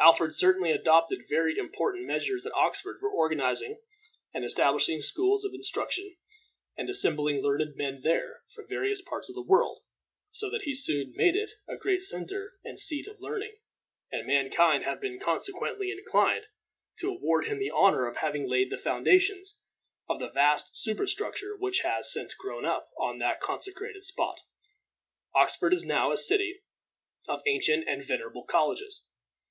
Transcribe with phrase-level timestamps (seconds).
[0.00, 3.78] Alfred certainly adopted very important measures at Oxford for organizing
[4.32, 6.16] and establishing schools of instruction
[6.78, 9.82] and assembling learned men there from various parts of the world,
[10.30, 13.52] so that he soon made it a great center and seat of learning,
[14.10, 16.46] and mankind have been consequently inclined
[16.96, 19.58] to award to him the honor of having laid the foundations
[20.08, 24.40] of the vast superstructure which has since grown up on that consecrated spot.
[25.34, 26.62] Oxford is now a city
[27.28, 29.04] of ancient and venerable colleges.